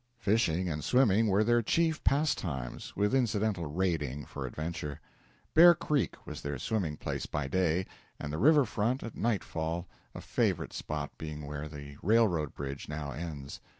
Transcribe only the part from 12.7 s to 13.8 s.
now ends.